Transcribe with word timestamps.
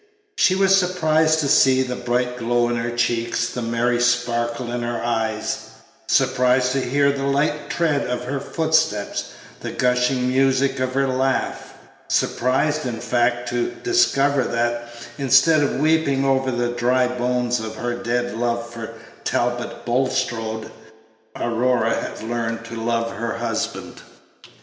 She 0.35 0.55
was 0.55 0.75
surprised 0.75 1.41
to 1.41 1.47
see 1.47 1.83
the 1.83 1.95
bright 1.95 2.35
glow 2.35 2.69
in 2.69 2.75
her 2.75 2.89
cheeks, 2.89 3.47
the 3.47 3.61
merry 3.61 3.99
sparkle 4.01 4.71
in 4.71 4.81
her 4.81 4.99
eyes 4.99 5.59
surprised 6.07 6.71
to 6.71 6.81
hear 6.81 7.11
the 7.11 7.25
light 7.27 7.69
tread 7.69 8.07
of 8.09 8.23
her 8.23 8.39
footstep, 8.39 9.15
the 9.59 9.69
gushing 9.69 10.27
music 10.27 10.79
of 10.79 10.95
her 10.95 11.07
laugh 11.07 11.75
surprised, 12.07 12.87
in 12.87 12.99
fact, 12.99 13.47
to 13.49 13.69
discover 13.83 14.41
that, 14.43 14.89
instead 15.19 15.61
of 15.61 15.75
weeping 15.79 16.25
over 16.25 16.49
the 16.49 16.69
dry 16.69 17.07
bones 17.07 17.59
of 17.59 17.75
her 17.75 17.93
dead 17.93 18.35
love 18.35 18.67
for 18.67 18.95
Talbot 19.23 19.85
Bulstrode, 19.85 20.71
Aurora 21.35 21.93
had 21.93 22.23
learned 22.23 22.65
to 22.65 22.75
love 22.75 23.11
her 23.11 23.33
husband. 23.37 24.01